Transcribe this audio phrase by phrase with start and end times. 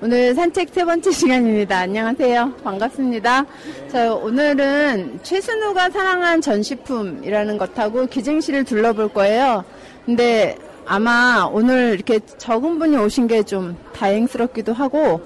[0.00, 1.78] 오늘 산책 세 번째 시간입니다.
[1.78, 2.52] 안녕하세요.
[2.62, 3.46] 반갑습니다.
[3.88, 9.64] 자, 오늘은 최순우가 사랑한 전시품이라는 것하고 기증실을 둘러볼 거예요.
[10.04, 15.22] 근데 아마 오늘 이렇게 적은 분이 오신 게 좀 다행스럽기도 하고,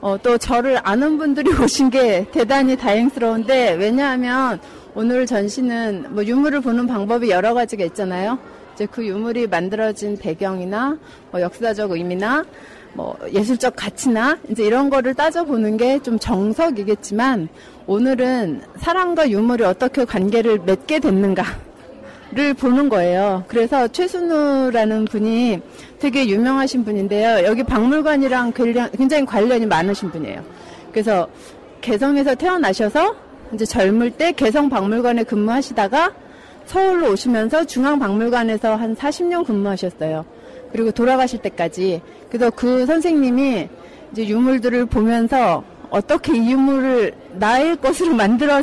[0.00, 4.58] 어, 또 저를 아는 분들이 오신 게 대단히 다행스러운데, 왜냐하면
[4.94, 8.38] 오늘 전시는 뭐 유물을 보는 방법이 여러 가지가 있잖아요.
[8.74, 10.96] 이제 그 유물이 만들어진 배경이나
[11.30, 12.44] 뭐 역사적 의미나
[12.94, 17.48] 뭐 예술적 가치나 이제 이런 거를 따져보는 게 좀 정석이겠지만
[17.86, 23.44] 오늘은 사람과 유물이 어떻게 관계를 맺게 됐는가를 보는 거예요.
[23.48, 25.60] 그래서 최순우라는 분이
[25.98, 27.46] 되게 유명하신 분인데요.
[27.46, 30.42] 여기 박물관이랑 굉장히 관련이 많으신 분이에요.
[30.92, 31.28] 그래서
[31.80, 33.14] 개성에서 태어나셔서
[33.54, 36.12] 이제 젊을 때 개성 박물관에 근무하시다가
[36.66, 40.24] 서울로 오시면서 중앙박물관에서 한 40년 근무하셨어요.
[40.72, 42.02] 그리고 돌아가실 때까지.
[42.30, 43.68] 그래서 그 선생님이
[44.12, 48.62] 이제 유물들을 보면서 어떻게 이 유물을 나의 것으로 만들어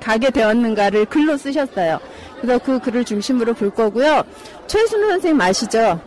[0.00, 1.98] 가게 되었는가를 글로 쓰셨어요.
[2.40, 4.22] 그래서 그 글을 중심으로 볼 거고요.
[4.66, 6.00] 최순우 선생님 아시죠?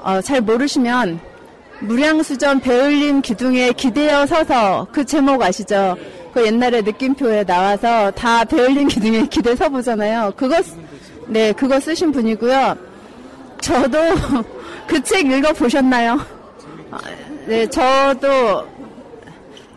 [0.00, 1.20] 어, 잘 모르시면
[1.80, 5.96] 무량수전 배울림 기둥에 기대어 서서 그 제목 아시죠?
[6.32, 10.32] 그 옛날에 느낌표에 나와서 다 배울림 기둥에 기대 서 보잖아요.
[10.36, 10.56] 그거
[11.26, 12.91] 네 그거 쓰신 분이고요.
[13.62, 13.98] 저도
[14.86, 16.18] 그 책 읽어 보셨나요?
[16.90, 16.98] 아,
[17.46, 18.66] 네, 저도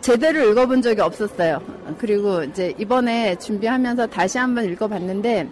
[0.00, 1.60] 제대로 읽어본 적이 없었어요.
[1.98, 5.48] 그리고 이제 이번에 준비하면서 다시 한번 읽어봤는데,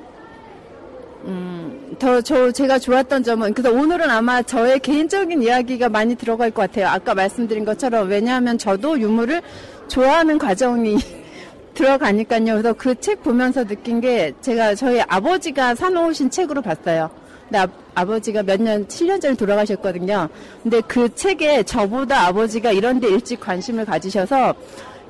[1.24, 6.62] 음, 더, 저, 제가 좋았던 점은, 그래서 오늘은 아마 저의 개인적인 이야기가 많이 들어갈 것
[6.62, 6.88] 같아요.
[6.88, 9.41] 아까 말씀드린 것처럼, 왜냐하면 저도 유물을
[9.88, 10.98] 좋아하는 과정이
[11.74, 12.44] 들어가니까요.
[12.44, 17.10] 그래서 그 책 보면서 느낀 게, 제가 저희 아버지가 사놓으신 책으로 봤어요.
[17.48, 20.28] 근데 아, 버지가 몇 년, 7년 전에 돌아가셨거든요.
[20.62, 24.55] 근데 그 책에 저보다 아버지가 이런 데 일찍 관심을 가지셔서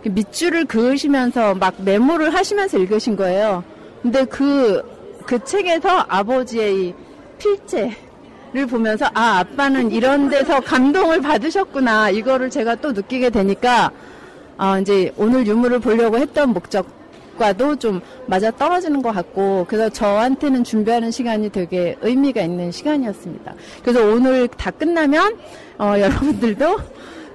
[0.04, 3.64] 밑줄을 그으시면서 막 메모를 하시면서 읽으신 거예요.
[4.02, 4.82] 근데 그,
[5.24, 6.94] 그 책에서 아버지의 이
[7.38, 7.96] 필체
[8.54, 12.10] 를 보면서 아, 아빠는 이런 데서 감동을 받으셨구나.
[12.10, 13.90] 이거를 제가 또 느끼게 되니까,
[14.56, 16.86] 아, 이제 오늘 유물을 보려고 했던 목적,
[17.36, 23.54] 과도 좀 맞아 떨어지는 것 같고 그래서 저한테는 준비하는 시간이 되게 의미가 있는 시간이었습니다.
[23.82, 25.36] 그래서 오늘 다 끝나면
[25.78, 26.76] 어, 여러분들도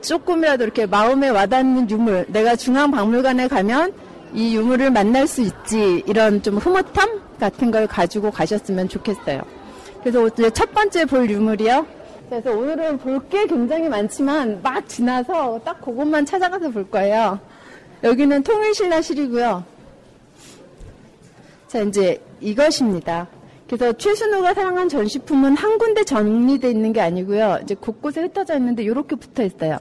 [0.02, 3.94] 조금이라도 이렇게 마음에 와닿는 유물 내가 중앙박물관에 가면
[4.34, 9.42] 이 유물을 만날 수 있지 이런 좀 흐뭇함 같은 걸 가지고 가셨으면 좋겠어요.
[10.02, 11.86] 그래서 오늘 첫 번째 볼 유물이요.
[12.30, 17.40] 그래서 오늘은 볼 게 굉장히 많지만 막 지나서 딱 그것만 찾아가서 볼 거예요.
[18.04, 19.64] 여기는 통일신라실이고요.
[21.70, 23.28] 자, 이제 이것입니다.
[23.68, 27.60] 그래서 최순호가 사랑한 전시품은 한 군데 정리되어 있는 게 아니고요.
[27.62, 29.78] 이제 곳곳에 흩어져 있는데 이렇게 붙어 있어요.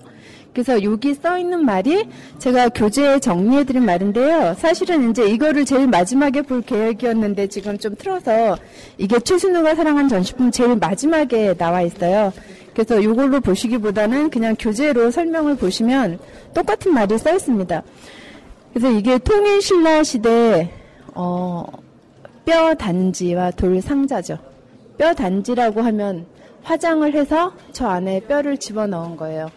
[0.52, 2.06] 그래서 여기 써 있는 말이
[2.38, 4.54] 제가 교재에 정리해 드린 말인데요.
[4.58, 8.58] 사실은 이제 이거를 제일 마지막에 볼 계획이었는데 지금 좀 틀어서
[8.98, 12.34] 이게 최순호가 사랑한 전시품 제일 마지막에 나와 있어요.
[12.74, 16.18] 그래서 이걸로 보시기보다는 그냥 교재로 설명을 보시면
[16.52, 17.82] 똑같은 말이 써 있습니다.
[18.74, 20.77] 그래서 이게 통일신라 시대
[21.20, 21.64] 어,
[22.44, 24.38] 뼈 단지와 돌 상자죠.
[24.96, 26.26] 뼈 단지라고 하면
[26.62, 29.50] 화장을 해서 저 안에 뼈를 집어넣은 거예요.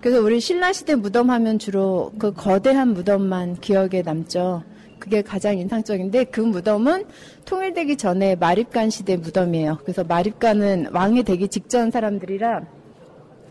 [0.00, 4.64] 그래서 우리 신라시대 무덤 하면 주로 그 거대한 무덤만 기억에 남죠.
[4.98, 7.04] 그게 가장 인상적인데 그 무덤은
[7.44, 9.78] 통일되기 전에 마립간 시대 무덤이에요.
[9.82, 12.62] 그래서 마립간은 왕이 되기 직전 사람들이라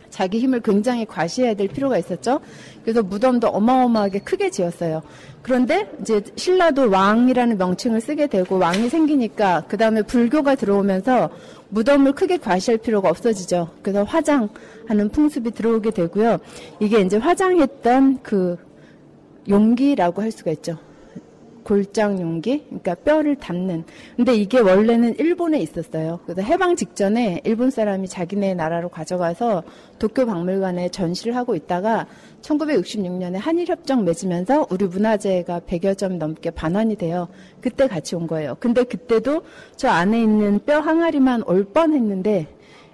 [0.10, 2.40] 자기 힘을 굉장히 과시해야 될 필요가 있었죠.
[2.84, 5.02] 그래서 무덤도 어마어마하게 크게 지었어요.
[5.42, 11.30] 그런데 이제 신라도 왕이라는 명칭을 쓰게 되고 왕이 생기니까 그 다음에 불교가 들어오면서
[11.70, 13.70] 무덤을 크게 과시할 필요가 없어지죠.
[13.82, 16.38] 그래서 화장하는 풍습이 들어오게 되고요.
[16.80, 18.58] 이게 이제 화장했던 그
[19.48, 20.78] 용기라고 할 수가 있죠.
[21.66, 23.86] 골장 용기, 그러니까 뼈를 담는.
[24.16, 26.20] 근데 이게 원래는 일본에 있었어요.
[26.24, 29.64] 그래서 해방 직전에 일본 사람이 자기네 나라로 가져가서
[29.98, 32.06] 도쿄 박물관에 전시를 하고 있다가
[32.44, 37.28] 1966년에 한일협정 맺으면서 우리 문화재가 100여 점 넘게 반환이 돼요.
[37.62, 38.56] 그때 같이 온 거예요.
[38.60, 39.42] 근데 그때도
[39.76, 42.48] 저 안에 있는 뼈 항아리만 올 뻔했는데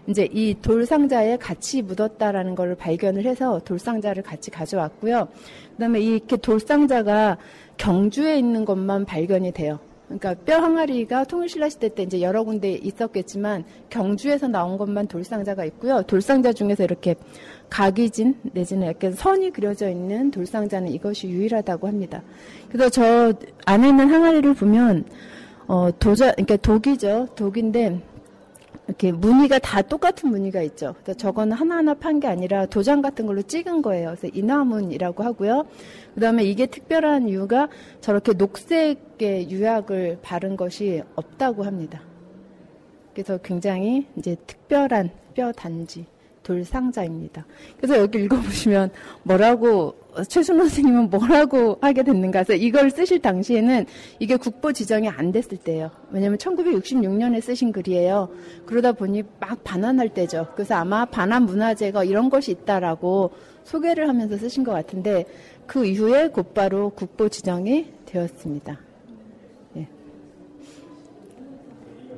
[0.08, 5.28] 이제 이 돌상자에 같이 묻었다라는 걸 발견을 해서 돌상자를 같이 가져왔고요.
[5.82, 7.38] 그다음에 이렇게 돌상자가
[7.78, 9.80] 경주에 있는 것만 발견이 돼요.
[10.06, 16.04] 그러니까 뼈 항아리가 통일신라 시대 때 이제 여러 군데 있었겠지만 경주에서 나온 것만 돌상자가 있고요.
[16.04, 17.16] 돌상자 중에서 이렇게
[17.70, 22.22] 각이진 내지는 약간 선이 그려져 있는 돌상자는 이것이 유일하다고 합니다.
[22.70, 23.34] 그래서 저
[23.66, 25.06] 안에 있는 항아리를 보면
[25.68, 27.30] 어 도자 그러니까 독이죠.
[27.36, 28.02] 독인데
[28.92, 30.96] 이렇게 무늬가 다 똑같은 무늬가 있죠.
[31.02, 34.14] 그래서 저거는 하나하나 판 게 아니라 도장 같은 걸로 찍은 거예요.
[34.18, 35.66] 그래서 인화문이라고 하고요.
[36.14, 37.70] 그다음에 이게 특별한 이유가
[38.02, 42.02] 저렇게 녹색의 유약을 바른 것이 없다고 합니다.
[43.14, 46.06] 그래서 굉장히 이제 특별한 뼈 단지
[46.44, 47.46] 돌 상자입니다.
[47.78, 48.90] 그래서 여기 읽어보시면
[49.24, 49.96] 뭐라고
[50.28, 53.86] 최순호 선생님은 뭐라고 하게 됐는가 해서 이걸 쓰실 당시에는
[54.20, 55.92] 이게 국보 지정이 안 됐을 때예요.
[56.12, 58.30] 왜냐하면 1966년에 쓰신 글이에요.
[58.66, 60.48] 그러다 보니 막 반환할 때죠.
[60.56, 63.32] 그래서 아마 반환 문화재가 이런 것이 있다라고
[63.64, 65.26] 소개를 하면서 쓰신 것 같은데
[65.68, 68.91] 그 이후에 곧바로 국보 지정이 되었습니다.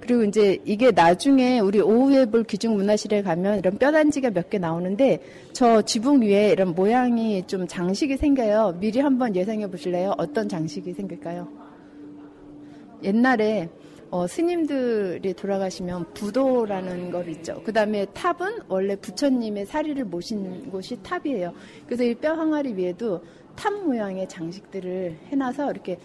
[0.05, 5.19] 그리고 이제 이게 나중에 우리 오후에 볼 귀중 문화실에 가면 이런 뼈단지가 몇 개 나오는데
[5.53, 8.75] 저 지붕 위에 이런 모양이 좀 장식이 생겨요.
[8.81, 10.13] 미리 한번 예상해 보실래요?
[10.17, 11.47] 어떤 장식이 생길까요?
[13.03, 13.69] 옛날에
[14.11, 17.61] 어, 스님들이 돌아가시면 부도라는 걸 있죠.
[17.63, 21.53] 그 다음에 탑은 원래 부처님의 사리를 모신 곳이 탑이에요.
[21.87, 23.23] 그래서 이 뼈 항아리 위에도
[23.55, 25.97] 탑 모양의 장식들을 해놔서 이렇게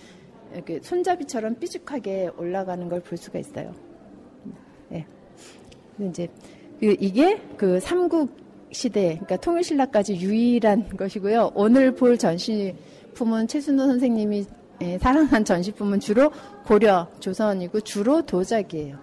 [0.54, 3.87] 이렇게 손잡이처럼 삐죽하게 올라가는 걸 볼 수가 있어요.
[6.00, 6.28] 이제
[6.80, 8.30] 그 이게 그 삼국
[8.70, 11.52] 시대, 그러니까 통일신라까지 유일한 것이고요.
[11.54, 14.44] 오늘 볼 전시품은 최순우 선생님이
[14.82, 16.30] 예, 사랑한 전시품은 주로
[16.64, 18.96] 고려, 조선이고 주로 도자기예요.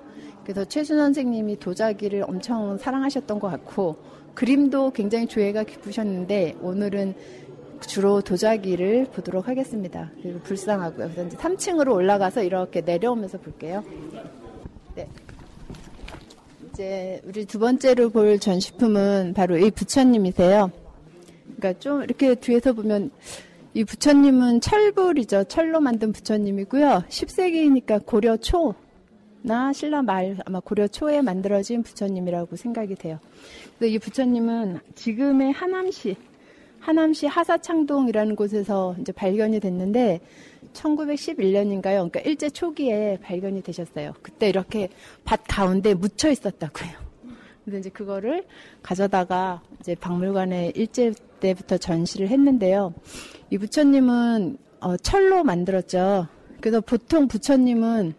[0.43, 3.97] 그래서 최순 선생님이 도자기를 엄청 사랑하셨던 것 같고
[4.35, 7.15] 그림도 굉장히 조예가 깊으셨는데 오늘은
[7.87, 10.11] 주로 도자기를 보도록 하겠습니다.
[10.21, 11.09] 그리고 불쌍하고요.
[11.09, 13.83] 그래서 이제 3층으로 올라가서 이렇게 내려오면서 볼게요.
[14.95, 15.09] 네.
[16.75, 20.69] 이제 우리 두 번째로 볼 전시품은 바로 이 부처님이세요.
[21.56, 23.12] 그러니까 좀 이렇게 뒤에서 보면
[23.74, 25.45] 이 부처님은 철불이죠.
[25.45, 27.06] 철로 만든 부처님이고요.
[27.07, 33.19] 10세기니까 고려 초나 신라 말 아마 고려 초에 만들어진 부처님이라고 생각이 돼요.
[33.80, 36.18] 그래서 이 부처님은 지금의 하남시
[36.80, 40.19] 하남시 하사창동이라는 곳에서 이제 발견이 됐는데
[40.75, 41.81] 1911년인가요?
[41.81, 44.13] 그러니까 일제 초기에 발견이 되셨어요.
[44.22, 44.89] 그때 이렇게
[45.24, 46.92] 밭 가운데 묻혀 있었다고요.
[47.63, 48.45] 근데 이제 그거를
[48.83, 52.94] 가져다가 이제 박물관에 일제 때부터 전시를 했는데요.
[53.50, 56.27] 이 부처님은 어, 철로 만들었죠.
[56.62, 58.13] 그래서 보통 부처님은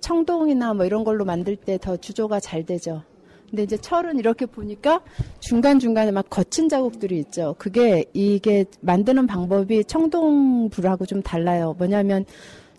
[0.00, 3.02] 청동이나 뭐 이런 걸로 만들 때 더 주조가 잘 되죠.
[3.50, 5.00] 근데 이제 철은 이렇게 보니까
[5.40, 7.56] 중간중간에 막 거친 자국들이 있죠.
[7.58, 11.74] 그게 이게 만드는 방법이 청동불하고 좀 달라요.
[11.76, 12.24] 뭐냐면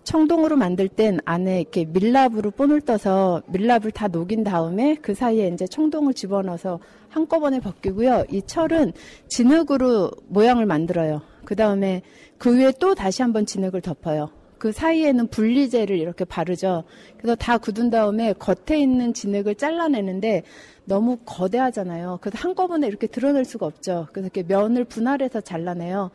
[0.04, 5.66] 청동으로 만들 땐 안에 이렇게 밀랍으로 본을 떠서 밀랍을 다 녹인 다음에 그 사이에 이제
[5.66, 8.24] 청동을 집어넣어서 한꺼번에 벗기고요.
[8.30, 8.92] 이 철은
[9.28, 11.22] 진흙으로 모양을 만들어요.
[11.44, 12.02] 그 다음에
[12.38, 14.30] 그 위에 또 다시 한번 진흙을 덮어요.
[14.62, 16.84] 그 사이에는 분리제를 이렇게 바르죠.
[17.16, 20.44] 그래서 다 굳은 다음에 겉에 있는 진흙을 잘라내는데
[20.84, 22.20] 너무 거대하잖아요.
[22.22, 24.06] 그래서 한꺼번에 이렇게 드러낼 수가 없죠.
[24.12, 26.12] 그래서 이렇게 면을 분할해서 잘라내요.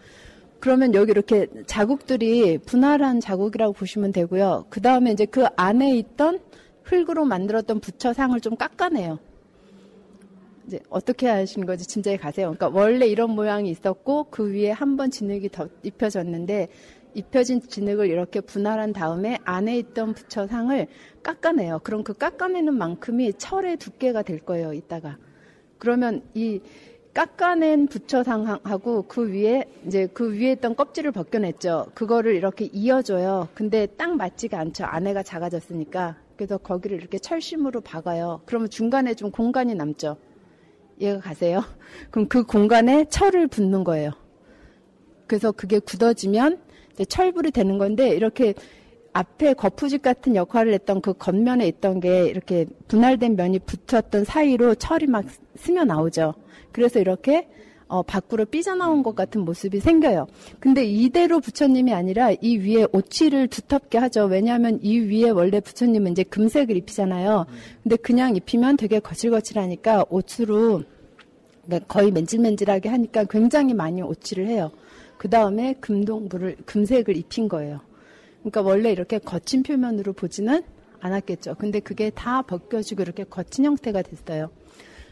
[0.62, 4.68] 그러면 여기 이렇게 자국들이 분할한 자국이라고 보시면 되고요.
[4.70, 6.40] 그 다음에 이제 그 안에 있던
[6.84, 9.20] 흙으로 만들었던 부처상을 좀 깎아내요.
[10.68, 11.86] 이제 어떻게 하시는 거지?
[11.86, 12.54] 짐작이 가세요.
[12.58, 16.68] 그러니까 원래 이런 모양이 있었고 그 위에 한 번 진흙이 더 입혀졌는데
[17.18, 20.88] 입혀진 진흙을 이렇게 분할한 다음에 안에 있던 부처상을
[21.24, 21.80] 깎아내요.
[21.84, 25.18] 그럼 그 깎아내는 만큼이 철의 두께가 될 거예요, 이따가.
[25.80, 26.62] 그러면 이
[27.16, 31.88] 깎아낸 부처상하고 그 위에 이제 그 위에 있던 껍질을 벗겨냈죠.
[31.95, 33.50] 그거를 이렇게 이어줘요.
[33.56, 34.86] 근데 딱 맞지가 않죠.
[34.86, 36.18] 안에가 작아졌으니까.
[36.36, 38.42] 그래서 거기를 이렇게 철심으로 박아요.
[38.45, 40.18] 그러면 중간에 좀 공간이 남죠.
[41.00, 41.64] 이해가 가세요?
[42.12, 44.12] 그럼 그 공간에 철을 붓는 거예요.
[45.26, 46.67] 그래서 그게 굳어지면
[47.06, 48.54] 철불이 되는 건데 이렇게
[49.13, 55.07] 앞에 거푸집 같은 역할을 했던 그 겉면에 있던 게 이렇게 분할된 면이 붙었던 사이로 철이
[55.07, 55.25] 막
[55.56, 56.35] 스며 나오죠.
[56.71, 57.47] 그래서 이렇게
[57.87, 60.27] 어, 밖으로 삐져나온 것 같은 모습이 생겨요.
[60.59, 64.25] 근데 이대로 부처님이 아니라 이 위에 오치를 두텁게 하죠.
[64.25, 67.45] 왜냐하면 이 위에 원래 부처님은 이제 금색을 입히잖아요.
[67.83, 70.83] 근데 그냥 입히면 되게 거칠거칠하니까 오치로
[71.66, 74.71] 그러니까 거의 맨질맨질하게 하니까 굉장히 많이 오치를 해요.
[75.18, 77.81] 그 다음에 금동물을 금색을 입힌 거예요.
[78.40, 80.64] 그러니까 원래 이렇게 거친 표면으로 보지는
[81.00, 81.56] 않았겠죠.
[81.56, 84.50] 근데 그게 다 벗겨지고 이렇게 거친 형태가 됐어요.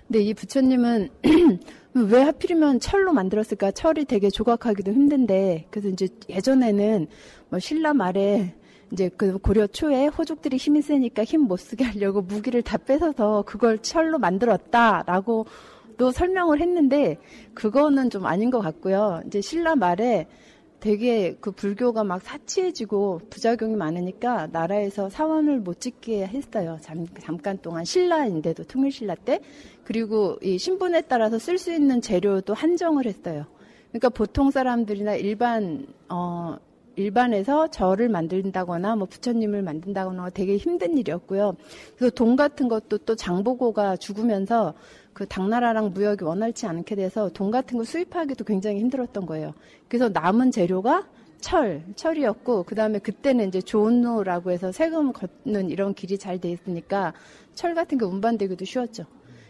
[0.08, 1.10] 근데 이 부처님은
[1.94, 3.72] 왜 하필이면 철로 만들었을까?
[3.72, 7.08] 철이 되게 조각하기도 힘든데 그래서 이제 예전에는
[7.50, 8.54] 뭐 신라 말에
[8.92, 13.80] 이제 그 고려 초에 호족들이 힘이 세니까 힘 못 쓰게 하려고 무기를 다 뺏어서 그걸
[13.80, 15.48] 철로 만들었다라고
[15.98, 17.18] 또 설명을 했는데
[17.54, 19.22] 그거는 좀 아닌 것 같고요.
[19.28, 20.28] 이제 신라 말에
[20.80, 26.78] 되게 그 불교가 막 사치해지고 부작용이 많으니까 나라에서 사원을 못 찍게 했어요.
[26.82, 29.40] 잠, 잠깐 동안 신라인데도 통일신라 때
[29.84, 33.46] 그리고 이 신분에 따라서 쓸 수 있는 재료도 한정을 했어요.
[33.90, 36.58] 그러니까 보통 사람들이나 일반 어
[36.96, 41.56] 일반에서 절을 만든다거나 뭐 부처님을 만든다거나 되게 힘든 일이었고요.
[41.96, 44.74] 그래서 돈 같은 것도 또 장보고가 죽으면서
[45.14, 49.54] 그 당나라랑 무역이 원활치 않게 돼서 돈 같은 거 수입하기도 굉장히 힘들었던 거예요.
[49.88, 51.08] 그래서 남은 재료가
[51.40, 57.14] 철, 철이었고, 그 다음에 그때는 이제 조노라고 해서 세금 걷는 이런 길이 잘 돼 있으니까
[57.54, 59.06] 철 같은 게 운반되기도 쉬웠죠.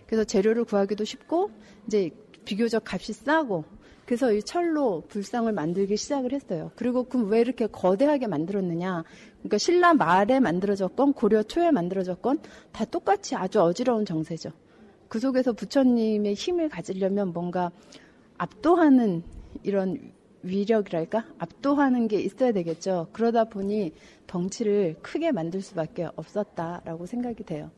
[0.06, 1.52] 그래서 재료를 구하기도 쉽고,
[1.88, 2.12] 이제
[2.44, 3.64] 비교적 값이 싸고,
[4.06, 6.72] 그래서 이 철로 불상을 만들기 시작을 했어요.
[6.76, 9.04] 그리고 그럼 왜 이렇게 거대하게 만들었느냐?
[9.40, 12.40] 그러니까 신라 말에 만들어졌건 고려 초에 만들어졌건
[12.72, 14.52] 다 똑같이 아주 어지러운 정세죠.
[15.08, 17.72] 그 속에서 부처님의 힘을 가지려면 뭔가
[18.38, 19.24] 압도하는
[19.64, 20.12] 이런
[20.44, 21.26] 위력이랄까?
[21.40, 23.08] 압도하는 게 있어야 되겠죠.
[23.12, 23.94] 그러다 보니
[24.28, 27.72] 덩치를 크게 만들 수밖에 없었다라고 생각이 돼요.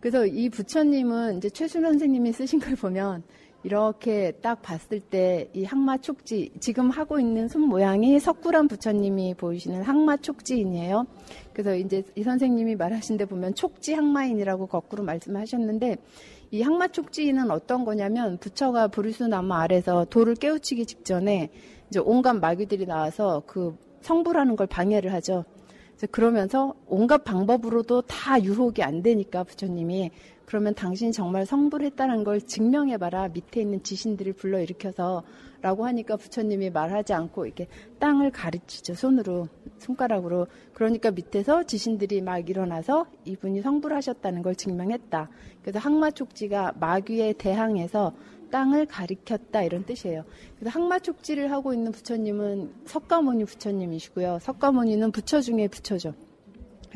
[0.00, 3.22] 그래서 이 부처님은 이제 최순 선생님이 쓰신 걸 보면
[3.64, 9.82] 이렇게 딱 봤을 때 이 항마 촉지 지금 하고 있는 손 모양이 석굴암 부처님이 보이시는
[9.82, 11.06] 항마 촉지인이에요.
[11.52, 15.96] 그래서 이제 이 선생님이 말하신 데 보면 촉지 항마인이라고 거꾸로 말씀하셨는데
[16.50, 21.50] 이 항마 촉지인은 어떤 거냐면 부처가 보리수 나무 아래서 돌을 깨우치기 직전에
[21.88, 25.44] 이제 온갖 마귀들이 나와서 그 성불하는 걸 방해를 하죠.
[26.12, 30.12] 그러면서 온갖 방법으로도 다 유혹이 안 되니까 부처님이
[30.48, 33.28] 그러면 당신이 정말 성불했다는 걸 증명해봐라.
[33.28, 35.22] 밑에 있는 지신들을 불러일으켜서
[35.60, 37.66] 라고 하니까 부처님이 말하지 않고 이렇게
[37.98, 38.94] 땅을 가르치죠.
[38.94, 40.46] 손으로, 손가락으로.
[40.72, 45.28] 그러니까 밑에서 지신들이 막 일어나서 이분이 성불하셨다는 걸 증명했다.
[45.60, 48.14] 그래서 항마촉지가 마귀에 대항해서
[48.50, 50.24] 땅을 가리켰다 이런 뜻이에요.
[50.58, 54.38] 그래서 항마촉지를 하고 있는 부처님은 석가모니 부처님이시고요.
[54.40, 56.14] 석가모니는 부처 중에 부처죠.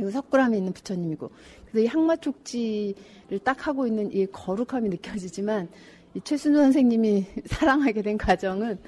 [0.02, 1.30] 그리고 석굴암에 있는 부처님이고.
[1.71, 5.68] 그래서 이 항마촉지를 딱 하고 있는 이 거룩함이 느껴지지만
[6.14, 8.78] 이 최순호 선생님이 사랑하게 된 과정은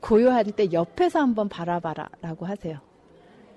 [0.00, 2.78] 고요할 때 옆에서 한번 바라봐라라고 하세요.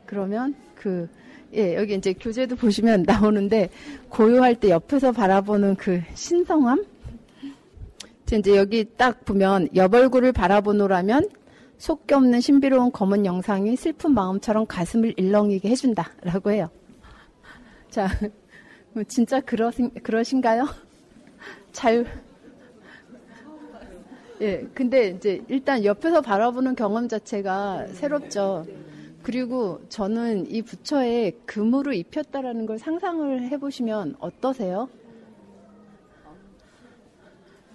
[0.05, 1.09] 그러면 그
[1.53, 3.69] 예, 여기 이제 교재도 보시면 나오는데
[4.07, 6.85] 고요할 때 옆에서 바라보는 그 신성함
[8.31, 11.27] 이제 여기 딱 보면 옆 얼굴을 바라보노라면
[11.77, 16.69] 속기 없는 신비로운 검은 영상이 슬픈 마음처럼 가슴을 일렁이게 해준다라고 해요.
[17.91, 18.07] 자,
[18.93, 20.65] 뭐 진짜 그러신, 그러신가요?
[21.73, 22.05] 잘,
[24.39, 28.65] 예, 근데 이제 일단 옆에서 바라보는 경험 자체가 새롭죠.
[29.21, 34.89] 그리고 저는 이 부처에 금으로 입혔다라는 걸 상상을 해보시면 어떠세요?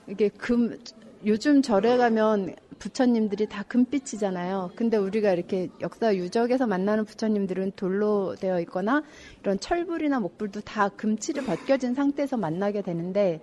[0.08, 0.78] 이게 금,
[1.26, 4.72] 요즘 절에 가면 부처님들이 다 금빛이잖아요.
[4.76, 9.02] 근데 우리가 이렇게 역사 유적에서 만나는 부처님들은 돌로 되어 있거나
[9.40, 13.40] 이런 철불이나 목불도 다 금칠을 벗겨진 상태에서 만나게 되는데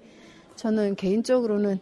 [0.56, 1.80] 저는 개인적으로는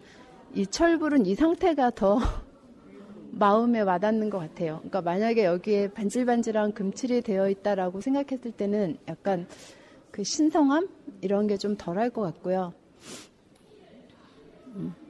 [0.53, 2.19] 이 철불은 이 상태가 더
[3.31, 4.77] 마음에 와닿는 것 같아요.
[4.79, 9.47] 그러니까 만약에 여기에 반질반질한 금칠이 되어 있다라고 생각했을 때는 약간
[10.11, 10.89] 그 신성함
[11.21, 12.73] 이런 게 좀 덜할 것 같고요.
[14.75, 15.00] 음.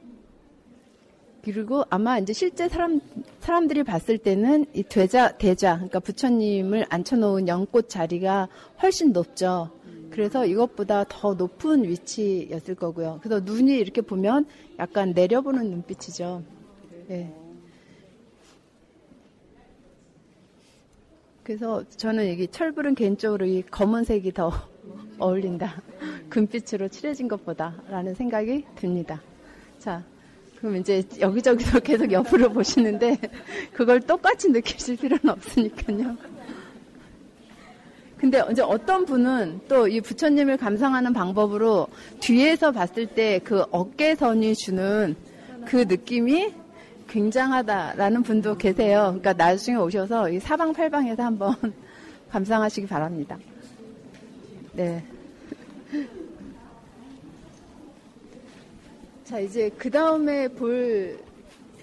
[1.42, 3.00] 그리고 아마 이제 실제 사람
[3.40, 8.48] 사람들이 봤을 때는 이 대자 대자 그러니까 부처님을 앉혀놓은 연꽃 자리가
[8.80, 9.70] 훨씬 높죠.
[10.10, 13.18] 그래서 이것보다 더 높은 위치였을 거고요.
[13.22, 14.46] 그래서 눈이 이렇게 보면
[14.78, 16.42] 약간 내려보는 눈빛이죠.
[17.08, 17.34] 네.
[21.42, 24.52] 그래서 저는 여기 철불은 개인적으로 이 검은색이 더
[25.18, 25.82] 어울린다.
[26.28, 29.20] 금빛으로 칠해진 것보다라는 생각이 듭니다.
[29.78, 30.04] 자,
[30.62, 33.18] 그럼 이제 여기저기서 계속 옆으로 보시는데
[33.72, 36.16] 그걸 똑같이 느끼실 필요는 없으니까요.
[38.16, 41.88] 근데 이제 어떤 분은 또 이 부처님을 감상하는 방법으로
[42.20, 45.16] 뒤에서 봤을 때 그 어깨선이 주는
[45.66, 46.54] 그 느낌이
[47.08, 49.18] 굉장하다라는 분도 계세요.
[49.20, 51.56] 그러니까 나중에 오셔서 이 사방팔방에서 한번
[52.30, 53.36] 감상하시기 바랍니다.
[54.74, 55.04] 네.
[59.32, 61.18] 자, 이제 그 다음에 볼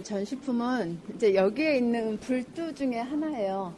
[0.04, 3.74] 전시품은 이제 여기에 있는 불두 중에 하나예요.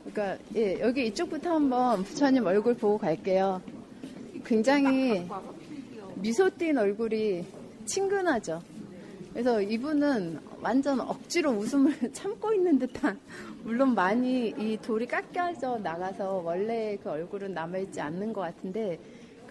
[0.00, 3.62] 그러니까, 예, 여기 이쪽부터 한번 부처님 얼굴 보고 갈게요.
[4.44, 5.28] 굉장히
[6.16, 7.44] 미소 띈 얼굴이
[7.84, 8.60] 친근하죠.
[9.32, 13.20] 그래서 이분은 완전 억지로 웃음을 참고 있는 듯한,
[13.62, 18.98] 물론 많이 이 돌이 깎여져 나가서 원래 그 얼굴은 남아있지 않는 것 같은데,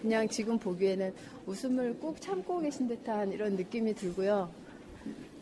[0.04, 1.14] 그냥 지금 보기에는
[1.46, 4.50] 웃음을 꾹 참고 계신 듯한 이런 느낌이 들고요.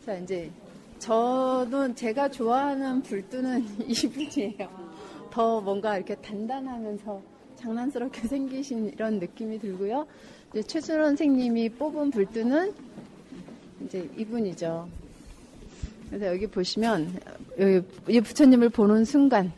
[0.05, 0.49] 자, 이제
[0.99, 4.69] 저는 제가 좋아하는 불두는 이분이에요.
[5.29, 7.21] 더 뭔가 이렇게 단단하면서
[7.57, 10.07] 장난스럽게 생기신 이런 느낌이 들고요.
[10.51, 12.73] 이제 최순원 선생님이 뽑은 불두는
[13.83, 14.87] 이제 이분이죠.
[16.07, 17.19] 그래서 여기 보시면
[17.59, 19.51] 여기 이 부처님을 보는 순간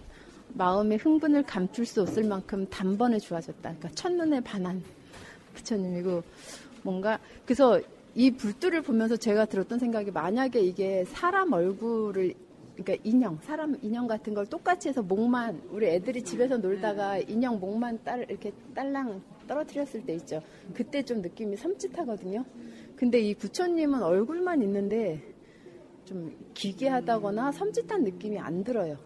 [0.56, 3.62] 마음의 흥분을 감출 수 없을 만큼 단번에 좋아졌다.
[3.62, 4.82] 그러니까 첫눈에 반한
[5.56, 6.24] 부처님이고
[6.84, 7.82] 뭔가 그래서
[8.14, 12.34] 이 불두를 보면서 제가 들었던 생각이 만약에 이게 사람 얼굴을
[12.76, 18.04] 그러니까 인형, 사람 인형 같은 걸 똑같이 해서 목만 우리 애들이 집에서 놀다가 인형 목만
[18.04, 20.42] 딸 이렇게 딸랑 떨어뜨렸을 때 있죠.
[20.74, 22.44] 그때 좀 느낌이 섬찟하거든요.
[22.96, 25.22] 근데 이 부처님은 얼굴만 있는데
[26.06, 28.98] 좀 기괴하다거나 섬찟한 느낌이 안 들어요.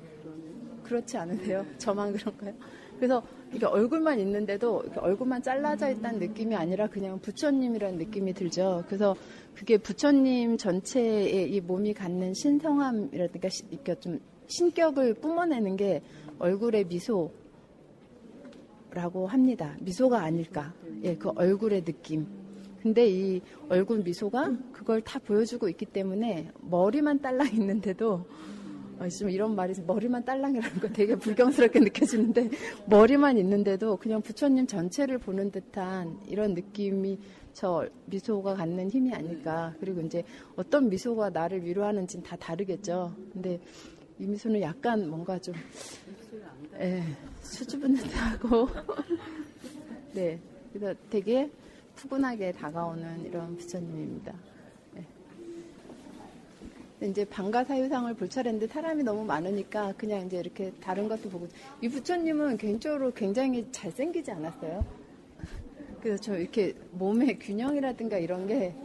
[0.84, 1.66] 그렇지 않으세요?
[1.78, 2.54] 저만 그런가요?
[2.98, 8.84] 그래서 이게 얼굴만 있는데도 얼굴만 잘라져 있다는 느낌이 아니라 그냥 부처님이라는 느낌이 들죠.
[8.88, 9.16] 그래서
[9.56, 16.02] 그게 부처님 전체의 이 몸이 갖는 신성함이라든가 시, 이렇게 좀 신격을 뿜어내는 게
[16.38, 17.32] 얼굴의 미소라고
[19.28, 19.76] 합니다.
[19.80, 20.74] 미소가 아닐까.
[21.04, 22.28] 예, 그 얼굴의 느낌.
[22.82, 28.26] 근데 이 얼굴 미소가 그걸 다 보여주고 있기 때문에 머리만 딸랑 있는데도
[29.00, 32.50] 어, 좀 이런 말이 머리만 딸랑이라는 거 되게 불경스럽게 느껴지는데
[32.86, 37.18] 머리만 있는데도 그냥 부처님 전체를 보는 듯한 이런 느낌이
[37.54, 39.74] 저 미소가 갖는 힘이 아닐까.
[39.80, 40.24] 그리고 이제
[40.56, 43.14] 어떤 미소가 나를 위로하는지는 다 다르겠죠.
[43.34, 43.60] 근데
[44.20, 45.56] 이 미소는 약간 뭔가 좀
[46.80, 47.04] 예,
[47.42, 48.68] 수줍은 듯하고
[50.14, 50.40] 네.
[50.72, 51.50] 그래서 되게
[51.96, 54.49] 푸근하게 다가오는 이런 부처님입니다.
[57.02, 61.48] 이제 방가 사유상을 볼 차례인데 사람이 너무 많으니까 그냥 이제 이렇게 다른 것도 보고
[61.82, 64.86] 이 부처님은 개인적으로 굉장히 잘생기지 않았어요?
[66.02, 68.76] 그래서 저 이렇게 몸의 균형이라든가 이런 게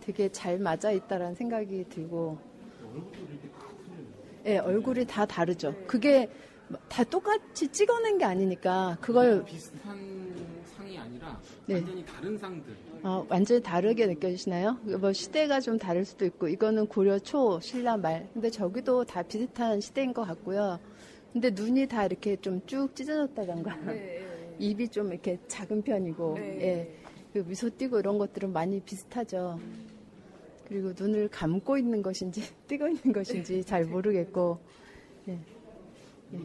[0.00, 2.38] 되게 잘 맞아 있다라는 생각이 들고
[4.46, 5.74] 예, 네, 얼굴이 다 다르죠.
[5.86, 6.30] 그게
[6.88, 9.98] 다 똑같이 찍어낸 게 아니니까 그걸 비슷한
[10.74, 11.74] 상이 아니라 네.
[11.74, 12.74] 완전히 다른 상들.
[13.02, 14.78] 어, 완전히 다르게 느껴지시나요?
[15.00, 18.28] 뭐 시대가 좀 다를 수도 있고 이거는 고려 초 신라 말.
[18.32, 20.78] 근데 저기도 다 비슷한 시대인 것 같고요.
[21.32, 24.22] 근데 눈이 다 이렇게 좀 쭉 찢어졌다던가 네.
[24.58, 26.60] 입이 좀 이렇게 작은 편이고 네.
[26.62, 26.94] 예.
[27.32, 29.60] 그 미소 띄고 이런 것들은 많이 비슷하죠.
[30.66, 34.58] 그리고 눈을 감고 있는 것인지 뜨고 있는 것인지 잘 모르겠고
[35.28, 35.38] 예.
[36.32, 36.38] 예.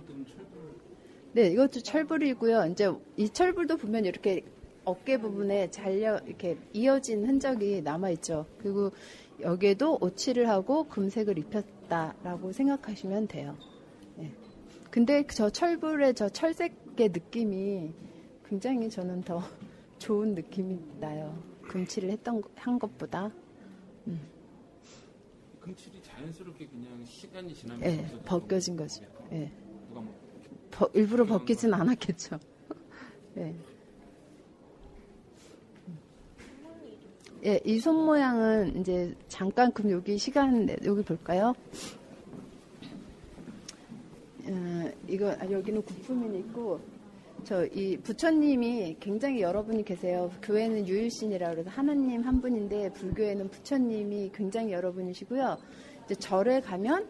[1.34, 2.68] 네, 이것도 철불이고요.
[2.72, 4.44] 이제 이 철불도 보면 이렇게
[4.86, 8.46] 어깨 부분에 잘려 이렇게 이어진 흔적이 남아 있죠.
[8.60, 8.92] 그리고
[9.42, 13.58] 여기에도 오칠을 하고 금색을 입혔다라고 생각하시면 돼요.
[14.18, 14.32] 네.
[14.92, 17.94] 근데 저 철불의 저 철색의 느낌이
[18.48, 19.42] 굉장히 저는 더
[20.00, 21.42] 좋은 느낌이 나요.
[21.64, 23.32] 금칠을 했던 한 것보다.
[24.08, 24.20] 음.
[25.62, 29.06] 금칠이 자연스럽게 그냥 시간이 지나면 네, 벗겨진 거죠.
[29.30, 29.50] 네.
[29.90, 30.06] 뭐
[30.72, 32.38] 버, 일부러 벗기진 않았겠죠.
[33.36, 33.56] 네.
[37.46, 41.54] 예, 이 손 모양은 이제 잠깐 그럼 여기 시간 여기 볼까요?
[44.48, 46.80] 어, 이거 아, 여기는 구품이 있고
[47.44, 50.32] 저 이 부처님이 굉장히 여러 분이 계세요.
[50.42, 55.58] 교회는 유일신이라 그래서 하나님 한 분인데 불교에는 부처님이 굉장히 여러 분이시고요.
[56.06, 57.08] 이제 절에 가면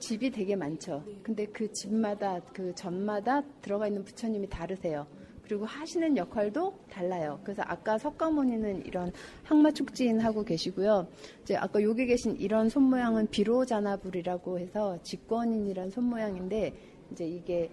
[0.00, 1.04] 집이 되게 많죠.
[1.22, 5.06] 근데 그 집마다 그 전마다 들어가 있는 부처님이 다르세요.
[5.46, 7.38] 그리고 하시는 역할도 달라요.
[7.44, 9.12] 그래서 아까 석가모니는 이런
[9.44, 11.06] 항마축진 하고 계시고요.
[11.42, 16.74] 이제 아까 여기 계신 이런 손 모양은 비로자나불이라고 해서 직권인이란 손 모양인데
[17.12, 17.70] 이제 이게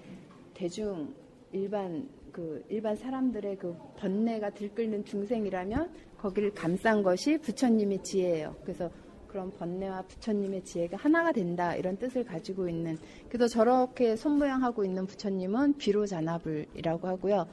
[0.53, 1.13] 대중
[1.51, 8.55] 일반 그 일반 사람들의 그 번뇌가 들끓는 중생이라면 거기를 감싼 것이 부처님의 지혜예요.
[8.63, 8.89] 그래서
[9.33, 15.77] 그런 번뇌와 부처님의 지혜가 하나가 된다 이런 뜻을 가지고 있는 그래서 저렇게 손모양하고 있는 부처님은
[15.77, 17.47] 비로자나불이라고 하고요.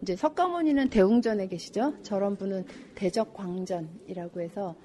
[0.00, 1.94] 이제 석가모니는 대웅전에 계시죠.
[2.02, 4.76] 저런 분은 대적광전이라고 해서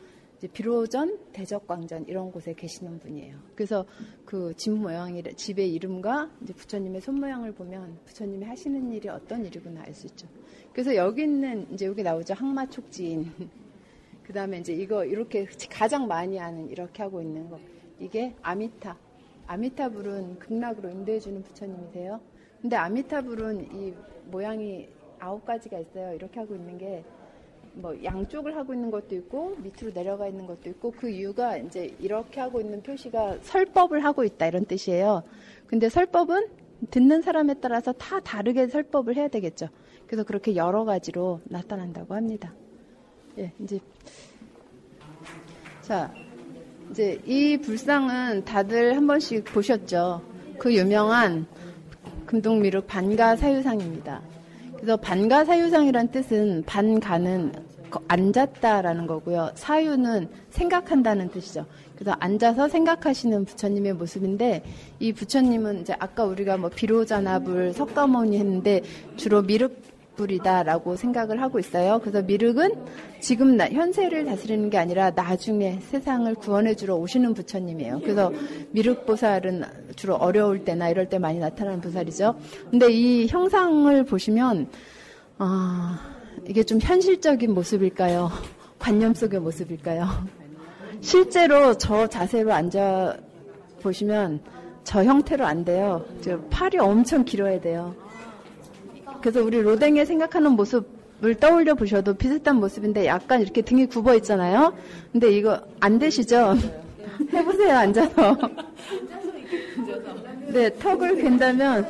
[0.53, 3.38] 비로전, 대적광전 이런 곳에 계시는 분이에요.
[3.53, 3.85] 그래서
[4.25, 9.93] 그 집 모양이 집의 이름과 부처님의 손 모양을 보면 부처님이 하시는 일이 어떤 일이구나 알
[9.93, 10.27] 수 있죠.
[10.73, 13.31] 그래서 여기 있는 이제 여기 나오죠 항마촉지인
[14.30, 17.60] 그 다음에 이제 이거 이렇게 가장 많이 하는 이렇게 하고 있는 거.
[18.00, 18.96] 이게 아미타.
[19.48, 22.22] 아미타불은 극락으로 인도해주는 부처님이세요.
[22.62, 23.96] 근데 아미타불은 이
[24.30, 24.88] 모양이
[25.18, 26.13] 아홉 가지가 있어요.
[26.13, 27.04] 이렇게 하고 있는 게
[27.74, 32.39] 뭐 양쪽을 하고 있는 것도 있고 밑으로 내려가 있는 것도 있고 그 이유가 이제 이렇게
[32.39, 35.24] 하고 있는 표시가 설법을 하고 있다 이런 뜻이에요.
[35.68, 36.48] 근데 설법은
[36.92, 39.70] 듣는 사람에 따라서 다 다르게 설법을 해야 되겠죠.
[40.08, 42.54] 그래서 그렇게 여러 가지로 나타난다고 합니다.
[43.39, 43.80] 예, 이제
[45.82, 46.12] 자
[46.91, 50.21] 이제 이 불상은 다들 한 번씩 보셨죠.
[50.58, 51.47] 그 유명한
[52.25, 54.21] 금동미륵 반가 사유상입니다.
[54.75, 57.54] 그래서 반가 사유상이란 뜻은 반가는
[58.08, 59.52] 앉았다라는 거고요.
[59.56, 61.65] 사유는 생각한다는 뜻이죠.
[61.95, 64.63] 그래서 앉아서 생각하시는 부처님의 모습인데
[64.99, 68.82] 이 부처님은 이제 아까 우리가 뭐 비로자나불 석가모니 했는데
[69.15, 69.82] 주로 미륵
[70.19, 71.99] 불이다라고 생각을 하고 있어요.
[72.01, 72.73] 그래서 미륵은
[73.21, 78.01] 지금 나, 현세를 다스리는 게 아니라 나중에 세상을 구원해 주러 오시는 부처님이에요.
[78.01, 78.32] 그래서
[78.71, 79.63] 미륵 보살은
[79.95, 82.36] 주로 어려울 때나 이럴 때 많이 나타나는 보살이죠.
[82.69, 84.69] 근데 이 형상을 보시면
[85.38, 85.99] 아,
[86.45, 88.29] 이게 좀 현실적인 모습일까요?
[88.77, 90.05] 관념 속의 모습일까요?
[90.99, 93.15] 실제로 저 자세로 앉아
[93.82, 94.41] 보시면
[94.84, 96.03] 저 형태로 안 돼요.
[96.49, 97.95] 팔이 엄청 길어야 돼요.
[99.21, 104.73] 그래서 우리 로댕에 생각하는 모습을 떠올려 보셔도 비슷한 모습인데 약간 이렇게 등이 굽어 있잖아요.
[105.12, 106.55] 근데 이거 안 되시죠?
[107.34, 108.38] 해보세요, 앉아서.
[110.47, 111.88] 네, 턱을 갠다면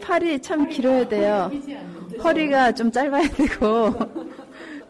[0.00, 1.50] 팔이 참 길어야 돼요.
[2.22, 3.94] 허리가 좀 짧아야 되고.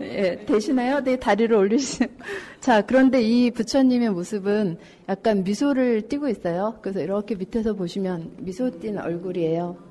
[0.01, 1.03] 예, 되시나요?
[1.03, 2.07] 네, 다리를 올리시.
[2.61, 6.79] 자, 그런데 이 부처님의 모습은 약간 미소를 띠고 있어요.
[6.83, 9.88] 그래서 이렇게 밑에서 보시면 미소 띈 얼굴이에요.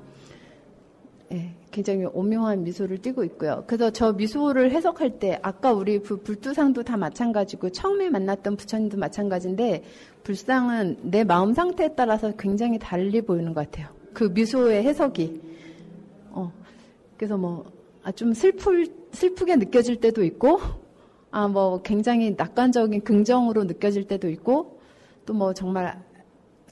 [1.32, 3.64] 예, 굉장히 오묘한 미소를 띠고 있고요.
[3.66, 9.84] 그래서 저 미소를 해석할 때 아까 우리 그 불두상도 다 마찬가지고 처음에 만났던 부처님도 마찬가지인데
[10.22, 13.88] 불상은 내 마음 상태에 따라서 굉장히 달리 보이는 것 같아요.
[14.14, 15.40] 그 미소의 해석이.
[16.30, 16.52] 어,
[17.16, 17.64] 그래서 뭐,
[18.02, 20.60] 아, 좀 슬플, 슬프게 느껴질 때도 있고,
[21.30, 24.80] 아, 뭐, 굉장히 낙관적인 긍정으로 느껴질 때도 있고,
[25.26, 26.02] 또 뭐, 정말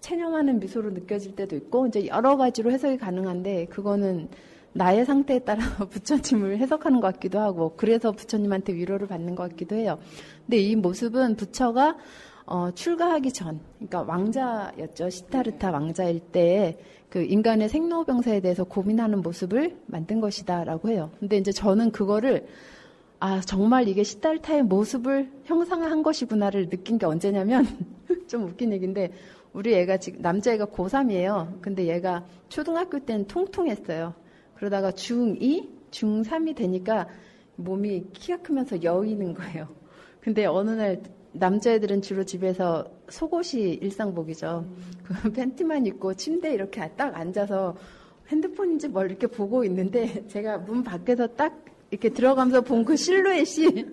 [0.00, 4.28] 체념하는 미소로 느껴질 때도 있고 이제 여러 가지로 해석이 가능한데 그거는
[4.72, 9.98] 나의 상태에 따라 부처님을 해석하는 것 같기도 하고 그래서 부처님한테 위로를 받는 것 같기도 해요.
[10.44, 11.96] 근데 이 모습은 부처가
[12.46, 15.10] 어, 출가하기 전, 그러니까 왕자였죠.
[15.10, 16.78] 시타르타 왕자일 때에
[17.10, 21.10] 그 인간의 생로병사에 대해서 고민하는 모습을 만든 것이다라고 해요.
[21.18, 22.46] 근데 이제 저는 그거를
[23.18, 27.66] 아, 정말 이게 시타르타의 모습을 형상화한 것이구나를 느낀 게 언제냐면
[28.28, 29.10] 좀 웃긴 얘기인데
[29.56, 31.62] 우리 애가 지금 남자애가 고3이에요.
[31.62, 34.12] 근데 얘가 초등학교 때는 통통했어요.
[34.54, 37.08] 그러다가 중2, 중3이 되니까
[37.56, 39.66] 몸이 키가 크면서 여이는 거예요.
[40.20, 41.00] 근데 어느 날
[41.32, 44.66] 남자애들은 주로 집에서 속옷이 일상복이죠.
[45.04, 47.74] 그 팬티만 입고 침대에 이렇게 딱 앉아서
[48.28, 53.86] 핸드폰인지 뭘 이렇게 보고 있는데 제가 문 밖에서 딱 이렇게 들어가면서 본 그 실루엣이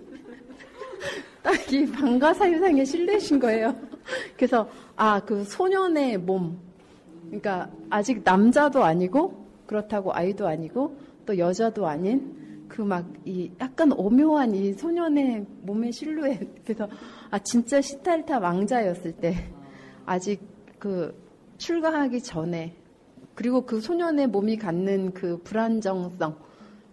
[1.41, 3.92] 딱 이 방가사유상의 실루엣인 거예요.
[4.37, 6.59] 그래서 아, 그 소년의 몸.
[7.27, 14.55] 그러니까 아직 남자도 아니고 그렇다고 아이도 아니고 또 여자도 아닌 그 막 이 약간 오묘한
[14.55, 16.39] 이 소년의 몸의 실루엣.
[16.65, 16.87] 그래서
[17.29, 19.49] 아 진짜 시탈타 왕자였을 때
[20.05, 20.41] 아직
[20.79, 21.15] 그
[21.57, 22.75] 출가하기 전에
[23.35, 26.35] 그리고 그 소년의 몸이 갖는 그 불안정성,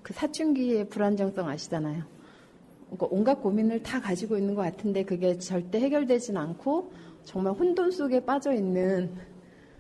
[0.03, 2.05] 그 사춘기의 불안정성 아시잖아요.
[2.91, 6.93] 그러니까 온갖 고민을 다 가지고 있는 것 같은데 그게 절대 해결되진 않고
[7.25, 9.11] 정말 혼돈 속에 빠져 있는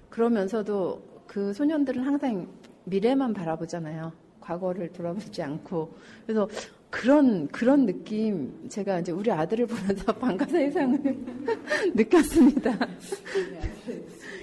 [0.08, 2.48] 그러면서도 그 소년들은 항상
[2.84, 4.12] 미래만 바라보잖아요.
[4.40, 5.94] 과거를 돌아보지 않고.
[6.26, 6.48] 그래서
[6.90, 11.16] 그런, 그런 느낌, 제가 이제 우리 아들을 보면서 방가사의상을
[11.94, 12.78] 느꼈습니다.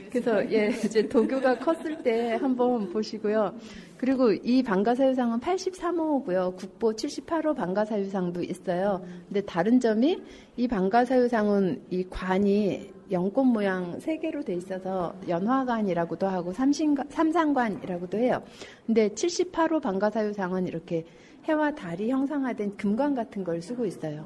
[0.10, 3.54] 그래서 예, 이제 도교가 컸을 때 한번 보시고요.
[3.98, 6.56] 그리고 이 방가사유상은 83호고요.
[6.56, 9.04] 국보 78호 방가사유상도 있어요.
[9.28, 10.22] 근데 다른 점이
[10.56, 18.44] 이 방가사유상은 이 관이 연꽃 모양 세 개로 돼 있어서 연화관이라고도 하고 삼상관이라고도 해요.
[18.86, 21.06] 근데 78호 방가사유상은 이렇게
[21.46, 24.26] 해와 달이 형상화된 금관 같은 걸 쓰고 있어요.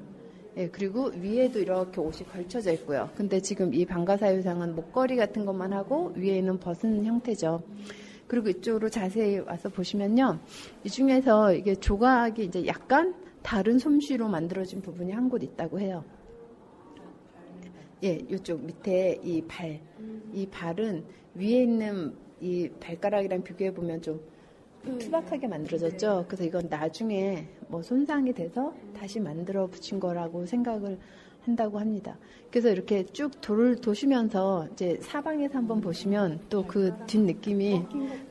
[0.58, 3.10] 예, 그리고 위에도 이렇게 옷이 걸쳐져 있고요.
[3.16, 7.62] 근데 지금 이 방가사유상은 목걸이 같은 것만 하고 위에는 벗은 형태죠.
[8.32, 10.40] 그리고 이쪽으로 자세히 와서 보시면요.
[10.86, 13.14] 이 중에서 이게 조각이 이제 약간
[13.44, 16.06] 다른 솜씨로 만들어진 부분이 한 곳 있다고 해요.
[18.06, 19.82] 예, 이쪽 밑에 이 발,
[20.32, 21.04] 이 발은
[21.36, 24.22] 위에 있는 이 발가락이랑 비교해 보면 좀
[24.98, 26.24] 투박하게 만들어졌죠.
[26.30, 30.98] 그래서 이건 나중에 뭐 손상이 돼서 다시 만들어 붙인 거라고 생각을
[31.46, 32.18] 한다고 합니다.
[32.52, 37.86] 그래서 이렇게 쭉 돌을 도시면서 이제 사방에서 한번 보시면 또 그 뒷 느낌이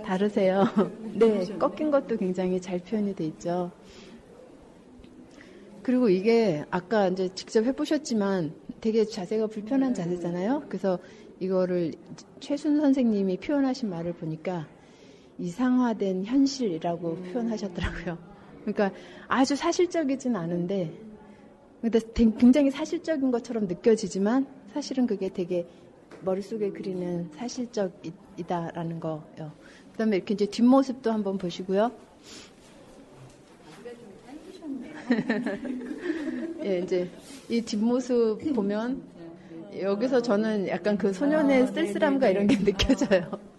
[0.04, 0.64] 다르세요.
[1.18, 3.70] 네, 꺾인 것도 굉장히 잘 표현이 돼 있죠.
[5.82, 10.64] 그리고 이게 아까 이제 직접 해보셨지만 되게 자세가 불편한 자세잖아요.
[10.68, 10.98] 그래서
[11.40, 11.94] 이거를
[12.40, 14.68] 최순 선생님이 표현하신 말을 보니까
[15.38, 18.18] 이상화된 현실이라고 표현하셨더라고요.
[18.64, 18.92] 그러니까
[19.26, 20.92] 아주 사실적이진 않은데
[22.14, 25.66] 굉장히 사실적인 것처럼 느껴지지만 사실은 그게 되게
[26.22, 29.22] 머릿속에 그리는 사실적이다라는 거요.
[29.36, 31.90] 그 다음에 이렇게 이제 뒷모습도 한번 보시고요.
[36.64, 37.10] 예, 이제
[37.48, 39.02] 이 뒷모습 보면
[39.80, 43.49] 여기서 저는 약간 그 소년의 쓸쓸함과 이런 게 느껴져요.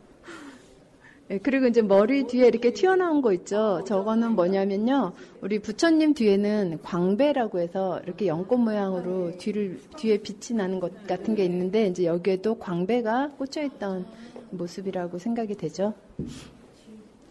[1.32, 3.84] 예, 그리고 이제 머리 뒤에 이렇게 튀어나온 거 있죠.
[3.88, 5.13] 저거는 뭐냐면요.
[5.39, 11.46] 우리 부처님 뒤에는 광배라고 해서 이렇게 연꽃 모양으로 뒤를, 뒤에 빛이 나는 것 같은 게
[11.46, 14.06] 있는데 이제 여기에도 광배가 꽂혀 있던
[14.50, 15.94] 모습이라고 생각이 되죠.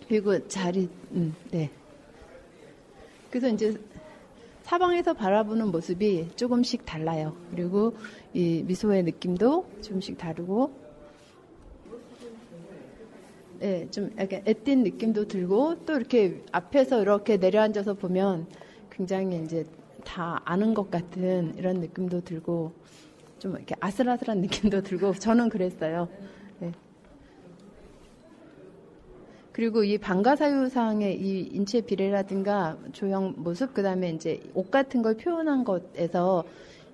[0.08, 1.70] 그리고 자리, 음, 네.
[3.28, 3.78] 그래서 이제
[4.62, 7.36] 사방에서 바라보는 모습이 조금씩 달라요.
[7.50, 7.94] 그리고
[8.32, 10.79] 이 미소의 느낌도 조금씩 다르고
[13.62, 18.46] 예, 좀 약간 애띤 느낌도 들고 또 이렇게 앞에서 이렇게 내려앉아서 보면
[18.90, 19.66] 굉장히 이제
[20.04, 22.72] 다 아는 것 같은 이런 느낌도 들고
[23.38, 26.08] 좀 이렇게 아슬아슬한 느낌도 들고 저는 그랬어요.
[26.58, 26.72] 네.
[29.52, 36.44] 그리고 이 방가사유상의 이 인체 비례라든가 조형 모습 그다음에 이제 옷 같은 걸 표현한 것에서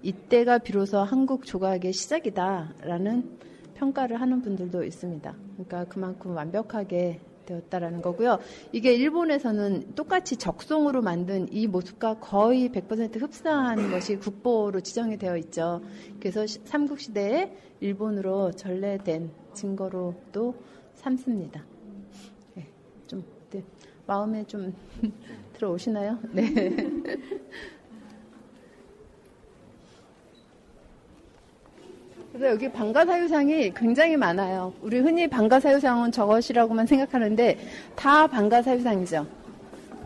[0.02, 3.38] 이때가 비로소 한국 조각의 시작이다라는
[3.76, 5.34] 평가를 하는 분들도 있습니다.
[5.54, 8.38] 그러니까 그만큼 완벽하게 되었다라는 거고요.
[8.72, 15.80] 이게 일본에서는 똑같이 적송으로 만든 이 모습과 거의 100% 흡사한 것이 국보로 지정이 되어 있죠.
[16.18, 20.54] 그래서 삼국 시대에 일본으로 전래된 증거로도
[20.94, 21.64] 삼습니다.
[22.54, 22.66] 네,
[23.06, 23.62] 좀 네,
[24.06, 24.74] 마음에 좀
[25.54, 26.18] 들어오시나요?
[26.32, 26.52] 네.
[32.36, 34.74] 그래서 여기 방가사유상이 굉장히 많아요.
[34.82, 37.58] 우리 흔히 방가사유상은 저것이라고만 생각하는데
[37.94, 39.26] 다 방가사유상이죠.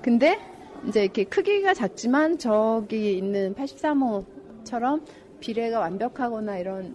[0.01, 0.39] 근데
[0.87, 5.03] 이제 이렇게 크기가 작지만 저기 있는 83호처럼
[5.41, 6.95] 비례가 완벽하거나 이런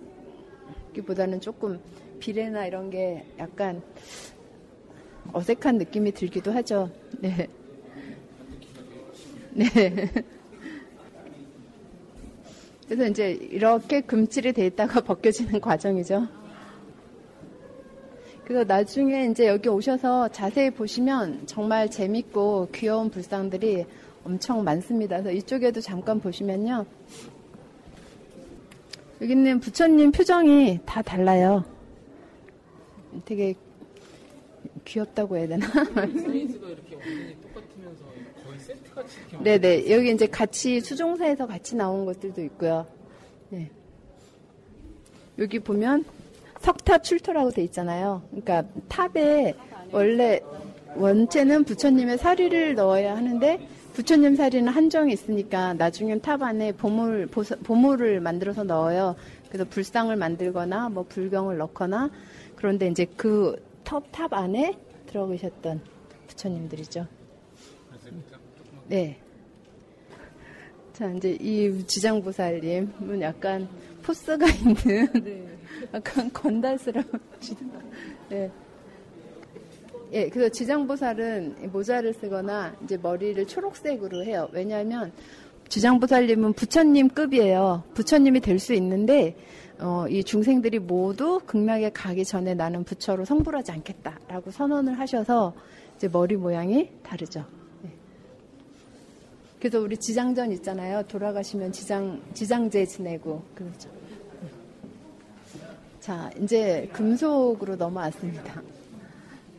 [0.93, 1.81] 기보다는 조금
[2.19, 3.81] 비례나 이런 게 약간
[5.33, 6.89] 어색한 느낌이 들기도 하죠.
[7.19, 7.49] 네.
[9.51, 9.67] 네.
[12.87, 16.27] 그래서 이제 이렇게 금칠이 돼 있다가 벗겨지는 과정이죠.
[18.43, 23.85] 그래서 나중에 이제 여기 오셔서 자세히 보시면 정말 재밌고 귀여운 불상들이
[24.23, 25.17] 엄청 많습니다.
[25.17, 26.85] 그래서 이쪽에도 잠깐 보시면요.
[29.21, 31.63] 여기 있는 부처님 표정이 다 달라요.
[33.23, 33.55] 되게
[34.83, 35.67] 귀엽다고 해야 되나?
[39.43, 39.89] 네네.
[39.91, 42.85] 여기 이제 같이 수종사에서 같이 나온 것들도 있고요.
[43.49, 43.69] 네.
[45.39, 46.05] 여기 보면
[46.59, 48.21] 석탑 출토라고 돼 있잖아요.
[48.29, 49.53] 그러니까 탑에
[49.91, 50.41] 원래
[50.95, 58.19] 원체는 부처님의 사리를 넣어야 하는데 부처님 사리는 한정이 있으니까 나중엔 탑 안에 보물 보사- 보물을
[58.19, 59.15] 만들어서 넣어요.
[59.47, 62.09] 그래서 불상을 만들거나 뭐 불경을 넣거나
[62.55, 65.79] 그런데 이제 그 탑 탑 안에 들어 계셨던
[66.27, 67.05] 부처님들이죠.
[68.87, 69.17] 네.
[70.93, 73.67] 자, 이제 이 지장보살님은 약간
[74.03, 75.47] force가 있는
[75.93, 77.05] 약간 건달스러운
[78.29, 78.51] 네.
[80.13, 84.47] 예, 그래서 지장보살은 모자를 쓰거나 이제 머리를 초록색으로 해요.
[84.53, 85.11] 왜냐하면
[85.67, 87.83] 지장보살님은 부처님 급이에요.
[87.95, 89.35] 부처님이 될 수 있는데
[89.79, 95.53] 어, 이 중생들이 모두 극락에 가기 전에 나는 부처로 성불하지 않겠다라고 선언을 하셔서
[95.97, 97.45] 이제 머리 모양이 다르죠.
[99.65, 99.69] 예.
[99.69, 101.01] 그래서 우리 지장전 있잖아요.
[101.07, 103.89] 돌아가시면 지장 지장제 지내고 그러죠.
[105.99, 108.61] 자, 이제 금속으로 넘어왔습니다.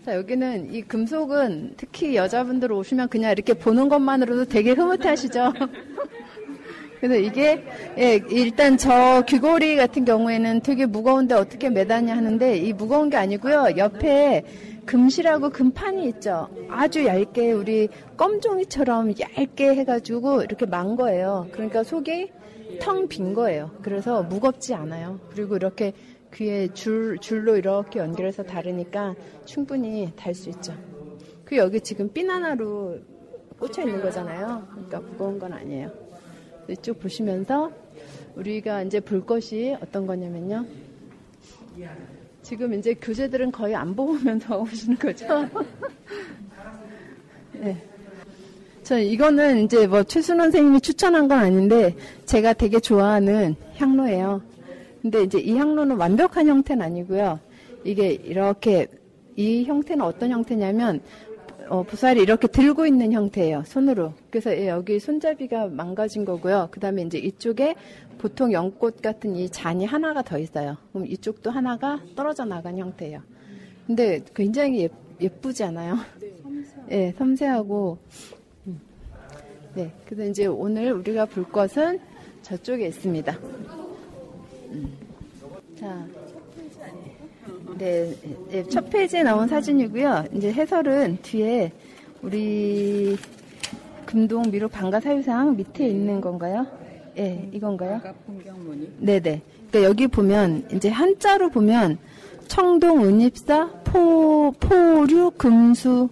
[0.04, 5.52] 자, 여기는 이 금속은 특히 여자분들 오시면 그냥 이렇게 보는 것만으로도 되게 흐뭇해 하시죠?
[7.00, 7.64] 그래서 이게,
[7.98, 13.70] 예, 일단 저 귀걸이 같은 경우에는 되게 무거운데 어떻게 매다냐 하는데 이 무거운 게 아니고요.
[13.76, 14.44] 옆에
[14.86, 16.48] 금실하고 금판이 있죠.
[16.70, 21.48] 아주 얇게 우리 껌종이처럼 얇게 해가지고 이렇게 만 거예요.
[21.52, 22.30] 그러니까 속이
[22.80, 23.70] 텅 빈 거예요.
[23.82, 25.18] 그래서 무겁지 않아요.
[25.30, 25.92] 그리고 이렇게
[26.34, 30.74] 귀에 줄, 줄로 이렇게 연결해서 다르니까 충분히 달 수 있죠.
[31.44, 32.98] 그 여기 지금 핀 하나로
[33.58, 34.66] 꽂혀 있는 거잖아요.
[34.70, 35.90] 그러니까 무거운 건 아니에요.
[36.68, 37.70] 이쪽 보시면서
[38.34, 40.66] 우리가 이제 볼 것이 어떤 거냐면요.
[42.46, 45.26] 지금 이제 교재들은 거의 안 보면서 오시는 거죠.
[47.54, 47.76] 네.
[48.84, 54.40] 저 이거는 이제 뭐 최순원 선생님이 추천한 건 아닌데 제가 되게 좋아하는 향로예요.
[55.02, 57.40] 근데 이제 이 향로는 완벽한 형태는 아니고요.
[57.82, 58.86] 이게 이렇게
[59.34, 61.00] 이 형태는 어떤 형태냐면
[61.68, 63.64] 어, 보살이 이렇게 들고 있는 형태예요.
[63.66, 64.12] 손으로.
[64.30, 66.68] 그래서 예, 여기 손잡이가 망가진 거고요.
[66.70, 67.74] 그 다음에 이제 이쪽에
[68.18, 70.76] 보통 연꽃 같은 이 잔이 하나가 더 있어요.
[70.92, 73.20] 그럼 이쪽도 하나가 떨어져 나간 형태예요.
[73.86, 74.88] 근데 굉장히 예,
[75.20, 75.96] 예쁘지 않아요?
[76.88, 77.98] 네, 섬세하고.
[78.66, 78.80] 음.
[79.74, 81.98] 네, 그래서 이제 오늘 우리가 볼 것은
[82.42, 83.36] 저쪽에 있습니다.
[84.70, 84.96] 음.
[85.78, 86.06] 자,
[87.78, 88.14] 네,
[88.50, 90.24] 네, 첫 페이지에 나온 사진이고요.
[90.32, 91.72] 이제 해설은 뒤에
[92.22, 93.16] 우리
[94.06, 96.66] 금동 미륵 방가 사유상 밑에 있는 건가요?
[97.16, 98.00] 예, 네, 이건가요?
[98.98, 99.42] 네 네.
[99.70, 101.98] 그러니까 여기 보면 이제 한자로 보면
[102.48, 106.08] 청동 은입사 포 포류 금수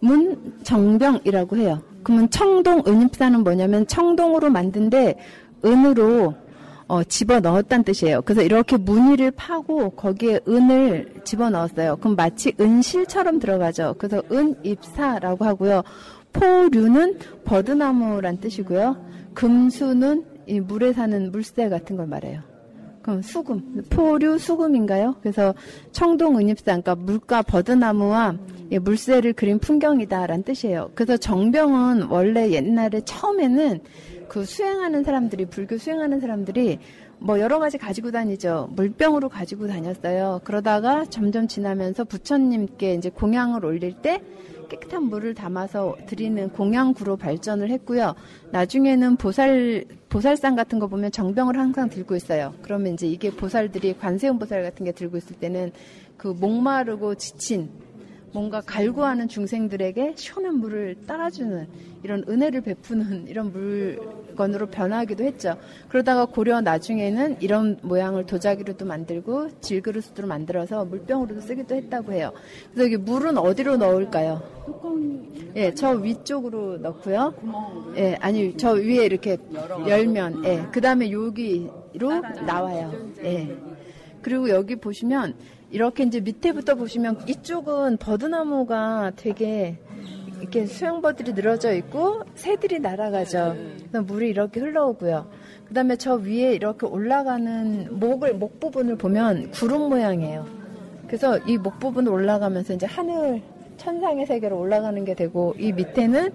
[0.00, 1.82] 문 정병이라고 해요.
[2.02, 5.18] 그러면 청동 은입사는 뭐냐면 청동으로 만든데
[5.64, 6.34] 은으로
[6.90, 8.22] 어, 집어 넣었다는 뜻이에요.
[8.22, 11.94] 그래서 이렇게 무늬를 파고 거기에 은을 집어 넣었어요.
[11.98, 13.94] 그럼 마치 은실처럼 들어가죠.
[13.96, 15.84] 그래서 은입사라고 하고요.
[16.32, 18.96] 포류는 버드나무란 뜻이고요.
[19.34, 22.40] 금수는 이 물에 사는 물새 같은 걸 말해요.
[23.02, 25.14] 그럼 수금, 포류 수금인가요?
[25.22, 25.54] 그래서
[25.92, 28.34] 청동 은입사, 그러니까 물과 버드나무와
[28.80, 30.90] 물새를 그린 풍경이다라는 뜻이에요.
[30.96, 33.80] 그래서 정병은 원래 옛날에 처음에는
[34.30, 36.78] 그 수행하는 사람들이 불교 수행하는 사람들이
[37.18, 38.68] 뭐 여러 가지 가지고 다니죠.
[38.76, 40.40] 물병으로 가지고 다녔어요.
[40.44, 44.22] 그러다가 점점 지나면서 부처님께 이제 공양을 올릴 때
[44.68, 48.14] 깨끗한 물을 담아서 드리는 공양구로 발전을 했고요.
[48.52, 52.54] 나중에는 보살 보살상 같은 거 보면 정병을 항상 들고 있어요.
[52.62, 55.72] 그러면 이제 이게 보살들이 관세음 보살 같은 게 들고 있을 때는
[56.16, 57.68] 그 목마르고 지친
[58.32, 61.66] 뭔가 갈구하는 중생들에게 시원한 물을 따라주는
[62.02, 65.56] 이런 은혜를 베푸는 이런 물건으로 변하기도 했죠.
[65.88, 72.32] 그러다가 고려 나중에는 이런 모양을 도자기로도 만들고 질그릇으로 만들어서 물병으로도 쓰기도 했다고 해요.
[72.72, 74.42] 그래서 여기 물은 어디로 넣을까요?
[75.56, 77.34] 예, 저 위쪽으로 넣고요.
[77.96, 79.36] 예, 아니 저 위에 이렇게
[79.86, 82.92] 열면, 예, 그 다음에 여기로 나와요.
[83.24, 83.56] 예.
[84.22, 85.34] 그리고 여기 보시면
[85.70, 89.78] 이렇게 이제 밑에부터 보시면 이쪽은 버드나무가 되게
[90.40, 93.54] 이렇게 수영버들이 늘어져 있고 새들이 날아가죠.
[93.78, 95.30] 그래서 물이 이렇게 흘러오고요.
[95.68, 100.46] 그 다음에 저 위에 이렇게 올라가는 목을, 목 부분을 보면 구름 모양이에요.
[101.06, 103.42] 그래서 이 목 부분 올라가면서 이제 하늘,
[103.76, 106.30] 천상의 세계로 올라가는 게 되고 이 밑에는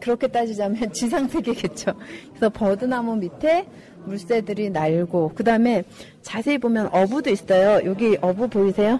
[0.00, 1.92] 그렇게 따지자면 지상 세계겠죠.
[2.30, 3.66] 그래서 버드나무 밑에
[4.06, 5.84] 물새들이 날고 그 다음에
[6.22, 7.80] 자세히 보면 어부도 있어요.
[7.88, 8.98] 여기 어부 보이세요?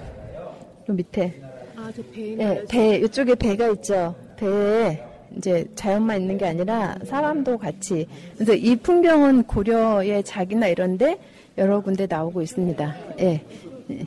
[0.88, 1.40] 요 밑에.
[1.76, 2.34] 아, 저 배.
[2.34, 4.14] 네, 배 이쪽에 배가 있죠.
[4.36, 5.02] 배에
[5.36, 8.06] 이제 자연만 있는 게 아니라 사람도 같이.
[8.34, 11.18] 그래서 이 풍경은 고려의 자기나 이런데
[11.58, 12.96] 여러 군데 나오고 있습니다.
[13.20, 13.44] 예.
[13.86, 14.06] 네.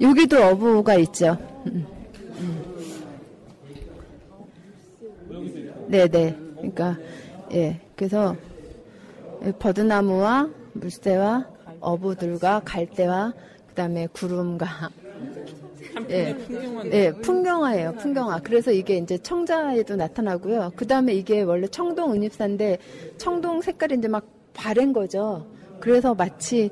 [0.00, 1.36] 여기도 어부가 있죠.
[1.66, 1.86] 음.
[2.38, 2.76] 음.
[5.88, 6.08] 네네.
[6.08, 6.36] 네.
[6.56, 6.96] 그러니까
[7.52, 7.80] 예.
[7.94, 8.36] 그래서
[9.58, 11.46] 버드나무와 물새와
[11.80, 13.32] 어부들과 갈대와
[13.68, 14.90] 그다음에 구름과
[16.10, 16.36] 예,
[16.92, 18.40] 예, 풍경화예요, 풍경화.
[18.40, 20.72] 그래서 이게 이제 청자에도 나타나고요.
[20.76, 22.78] 그 다음에 이게 원래 청동 은입사인데
[23.16, 25.46] 청동 색깔이 이제 막 바랜 거죠.
[25.80, 26.70] 그래서 마치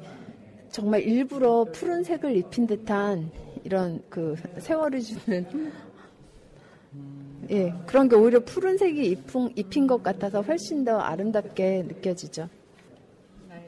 [0.70, 3.30] 정말 일부러 푸른색을 입힌 듯한
[3.64, 5.46] 이런 그 세월을 주는
[7.50, 12.48] 예, 그런 게 오히려 푸른색이 입힌, 입힌 것 같아서 훨씬 더 아름답게 느껴지죠.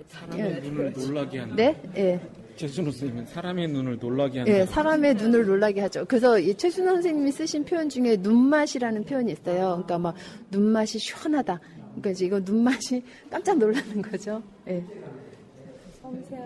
[0.08, 0.60] 사람의 예.
[0.60, 1.56] 눈을 놀라게 하는.
[1.56, 2.20] 네, 예.
[2.56, 4.52] 최순호 선생님은 사람의 눈을 놀라게 하는.
[4.52, 6.04] 예, 사람의 눈을 놀라게 하죠.
[6.06, 9.68] 그래서 이 최순호 선생님이 쓰신 표현 중에 눈맛이라는 표현이 있어요.
[9.68, 10.14] 그러니까 막
[10.50, 11.60] 눈맛이 시원하다.
[12.00, 14.42] 그러니까 이거 눈맛이 깜짝 놀라는 거죠.
[14.68, 14.82] 예.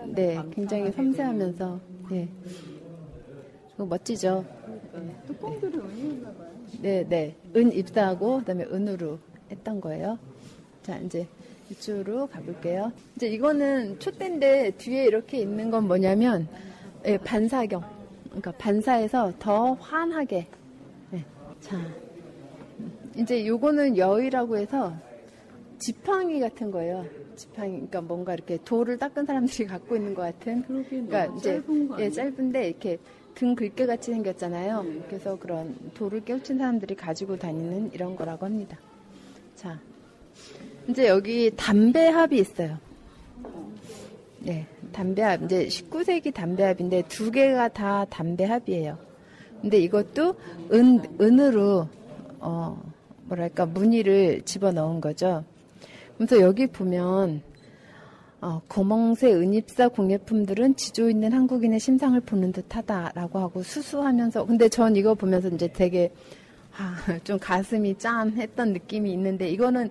[0.07, 1.79] 네, 굉장히 섬세하면서,
[2.13, 2.27] 예.
[3.85, 4.45] 멋지죠.
[5.27, 6.49] 뚜껑들은 은이었나 봐요.
[6.81, 7.35] 네, 네.
[7.55, 10.17] 은 입사하고 그다음에 은으로 했던 거예요.
[10.83, 11.27] 자, 이제
[11.69, 12.91] 이쪽으로 가볼게요.
[13.15, 16.47] 이제 이거는 촛대인데 뒤에 이렇게 있는 건 뭐냐면
[17.05, 17.83] 예, 반사경.
[18.25, 20.47] 그러니까 반사해서 더 환하게.
[21.13, 21.25] 예.
[21.59, 21.77] 자,
[23.17, 24.93] 이제 요거는 여의라고 해서
[25.77, 27.05] 지팡이 같은 거예요.
[27.35, 30.63] 지팡이, 그러니까 뭔가 이렇게 돌을 닦은 사람들이 갖고 있는 것 같은.
[30.63, 31.61] 그러니까 이제
[31.99, 32.97] 예, 짧은데 이렇게
[33.35, 34.85] 등 긁게 같이 생겼잖아요.
[35.07, 38.77] 그래서 그런 돌을 깨우친 사람들이 가지고 다니는 이런 거라고 합니다.
[39.55, 39.79] 자,
[40.87, 42.77] 이제 여기 담배합이 있어요.
[44.39, 45.43] 네, 담배합.
[45.43, 48.97] 이제 19세기 담배합인데 두 개가 다 담배합이에요.
[49.61, 50.35] 근데 이것도
[50.73, 51.87] 은, 은으로,
[52.39, 52.81] 어,
[53.25, 55.45] 뭐랄까, 무늬를 집어 넣은 거죠.
[56.17, 57.43] 그래서 여기 보면
[58.41, 65.13] 어, 거멍새 은입사 공예품들은 지조 있는 한국인의 심상을 보는 듯하다라고 하고 수수하면서 근데 전 이거
[65.13, 66.11] 보면서 이제 되게
[66.75, 69.89] 아, 좀 가슴이 짠했던 느낌이 있는데 이거는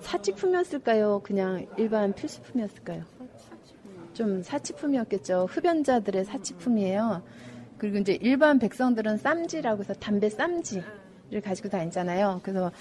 [0.00, 1.20] 사치품이었을까요?
[1.22, 3.04] 그냥 일반 필수품이었을까요?
[4.14, 5.46] 좀 사치품이었겠죠.
[5.48, 7.22] 흡연자들의 사치품이에요.
[7.78, 12.40] 그리고 이제 일반 백성들은 쌈지라고 해서 담배 쌈지를 가지고 다니잖아요.
[12.42, 12.72] 그래서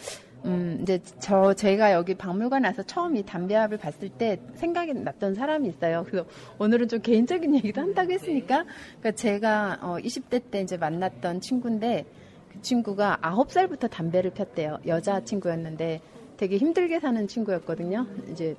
[0.45, 5.69] 음 이제 저 제가 여기 박물관 와서 처음 이 담배합을 봤을 때 생각이 났던 사람이
[5.69, 6.03] 있어요.
[6.07, 6.25] 그래서
[6.57, 8.65] 오늘은 좀 개인적인 얘기도 한다고 했으니까
[8.99, 12.05] 그러니까 제가 어 20대 때 이제 만났던 친구인데
[12.51, 14.79] 그 친구가 9살부터 담배를 폈대요.
[14.87, 16.01] 여자 친구였는데
[16.37, 18.07] 되게 힘들게 사는 친구였거든요.
[18.31, 18.55] 이제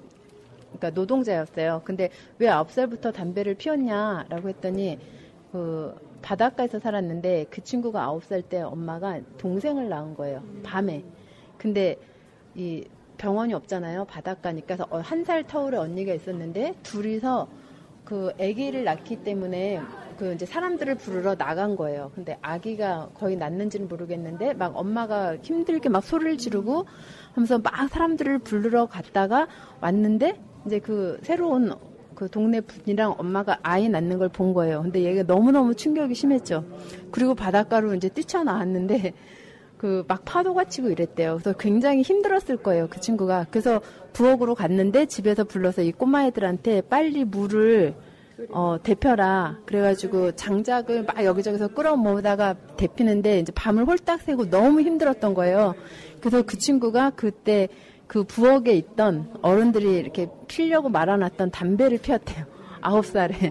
[0.69, 1.83] 그러니까 노동자였어요.
[1.85, 4.99] 근데 왜 9살부터 담배를 피웠냐라고 했더니
[5.51, 10.43] 그 바닷가에서 살았는데 그 친구가 9살 때 엄마가 동생을 낳은 거예요.
[10.63, 11.05] 밤에.
[11.63, 11.97] 근데
[12.57, 12.85] 이
[13.19, 14.05] 병원이 없잖아요.
[14.07, 17.47] 바닷가니까 그래서 한 살 터울의 언니가 있었는데 둘이서
[18.05, 19.81] 그 아기를 낳기 때문에
[20.19, 22.11] 그 이제 사람들을 부르러 나간 거예요.
[22.17, 26.85] 근데 아기가 거의 낳는지는 모르겠는데 막 엄마가 힘들게 막 소리를 지르고
[27.35, 29.47] 하면서 막 사람들을 부르러 갔다가
[29.81, 31.73] 왔는데 이제 그 새로운
[32.17, 34.83] 그 동네 분이랑 엄마가 아이 낳는 걸 본 거예요.
[34.83, 36.65] 근데 얘가 너무너무 충격이 심했죠.
[37.13, 39.13] 그리고 바닷가로 이제 뛰쳐나왔는데
[39.83, 41.39] 그 막 파도가 치고 이랬대요.
[41.43, 42.87] 그래서 굉장히 힘들었을 거예요.
[42.89, 43.47] 그 친구가.
[43.51, 43.81] 그래서
[44.13, 47.97] 부엌으로 갔는데 집에서 불러서 이 꼬마애들한테 빨리 물을
[48.51, 49.59] 어, 데펴라.
[49.67, 55.75] 그래가지고 장작을 막 여기저기서 끌어모으다가 데피는데 이제 밤을 홀딱 새고 너무 힘들었던 거예요.
[56.21, 57.69] 그래서 그 친구가 그때
[58.07, 62.45] 그 부엌에 있던 어른들이 이렇게 피려고 말아놨던 담배를 피웠대요.
[62.83, 63.51] 아홉 살에.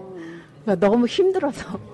[0.64, 1.91] 그러니까 너무 힘들어서.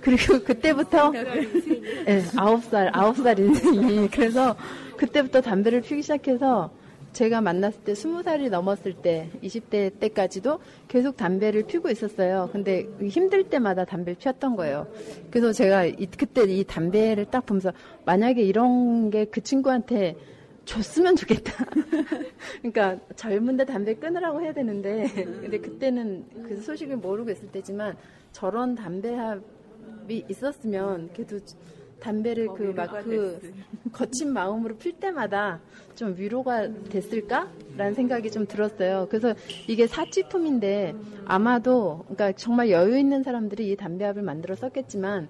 [0.00, 4.56] 그리고 그때부터 예, 아홉 살, 아홉 살 인생이 그래서
[4.96, 6.70] 그때부터 담배를 피기 시작해서
[7.12, 12.48] 제가 만났을 때 스무 살이 넘었을 때 20대 때까지도 계속 담배를 피고 있었어요.
[12.52, 14.86] 근데 힘들 때마다 담배를 피웠던 거예요.
[15.30, 17.72] 그래서 제가 이, 그때 이 담배를 딱 보면서
[18.04, 20.16] 만약에 이런 게 그 친구한테
[20.64, 21.64] 줬으면 좋겠다.
[22.60, 27.96] 그러니까 젊은데 담배 끊으라고 해야 되는데 근데 그때는 그 소식을 모르고 있을 때지만
[28.32, 29.14] 저런 담배
[30.08, 31.38] 합이 있었으면 그래도
[32.00, 33.52] 담배를 그막그
[33.92, 35.60] 거친 마음으로 필 때마다
[35.94, 39.06] 좀 위로가 됐을까라는 생각이 좀 들었어요.
[39.10, 39.34] 그래서
[39.66, 40.94] 이게 사치품인데
[41.26, 45.28] 아마도 그러니까 정말 여유 있는 사람들이 이 담배합을 만들어 썼겠지만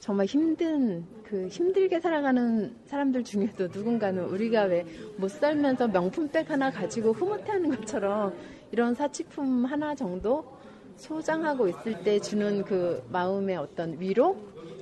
[0.00, 4.84] 정말 힘든 그 힘들게 살아가는 사람들 중에도 누군가는 우리가 왜
[5.18, 8.34] 못 살면서 명품백 하나 가지고 흐뭇해하는 것처럼
[8.70, 10.55] 이런 사치품 하나 정도
[10.96, 14.36] 소장하고 있을 때 주는 그 마음의 어떤 위로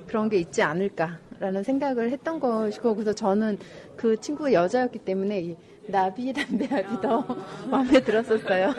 [0.07, 3.57] 그런 게 있지 않을까라는 생각을 했던 것이고 그래서 저는
[3.95, 5.55] 그 친구가 여자였기 때문에 이
[5.87, 7.25] 나비 담배합이 더
[7.69, 8.73] 마음에 들었었어요.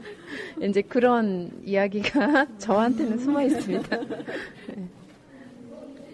[0.60, 3.98] 이제 그런 이야기가 저한테는 숨어 있습니다.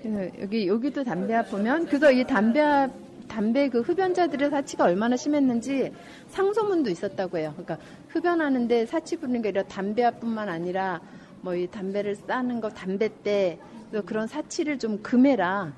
[0.02, 5.92] 그래서 여기 여기도 담배합 보면 그래서 이 담배합 담배 그 흡연자들의 사치가 얼마나 심했는지
[6.28, 7.52] 상소문도 있었다고 해요.
[7.56, 11.00] 그러니까 흡연하는데 사치 부르는 게 아니라 담배합뿐만 아니라
[11.40, 13.58] 뭐 이 담배를 싸는 거 담배 때
[14.06, 15.72] 그런 사치를 좀 금해라.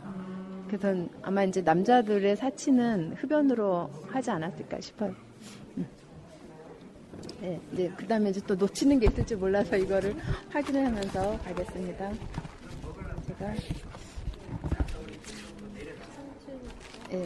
[0.67, 5.15] 그래서 아마 이제 남자들의 사치는 흡연으로 하지 않았을까 싶어요.
[5.77, 5.87] 음.
[7.41, 10.15] 네, 이제 그다음에 이제 또 놓치는 게 있을지 몰라서 이거를
[10.49, 12.13] 확인을 하면서 가겠습니다.
[13.27, 13.55] 제가
[17.13, 17.25] 예.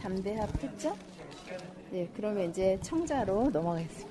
[0.00, 0.96] 담배합 했죠?
[1.90, 4.03] 네, 그러면 이제 청자로 넘어가겠습니다.